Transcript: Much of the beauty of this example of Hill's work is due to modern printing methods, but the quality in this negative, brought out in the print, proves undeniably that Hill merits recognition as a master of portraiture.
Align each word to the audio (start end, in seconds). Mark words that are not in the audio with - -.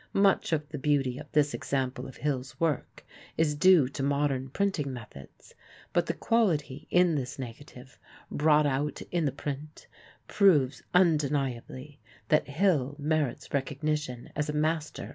Much 0.17 0.51
of 0.51 0.67
the 0.69 0.79
beauty 0.79 1.19
of 1.19 1.31
this 1.31 1.53
example 1.53 2.07
of 2.07 2.17
Hill's 2.17 2.59
work 2.59 3.05
is 3.37 3.53
due 3.53 3.87
to 3.89 4.01
modern 4.01 4.49
printing 4.49 4.91
methods, 4.91 5.53
but 5.93 6.07
the 6.07 6.15
quality 6.15 6.87
in 6.89 7.13
this 7.13 7.37
negative, 7.37 7.99
brought 8.31 8.65
out 8.65 9.03
in 9.11 9.25
the 9.25 9.31
print, 9.31 9.85
proves 10.27 10.81
undeniably 10.91 11.99
that 12.29 12.47
Hill 12.47 12.95
merits 12.97 13.53
recognition 13.53 14.31
as 14.35 14.49
a 14.49 14.53
master 14.53 14.79
of 14.79 14.93
portraiture. 14.93 15.09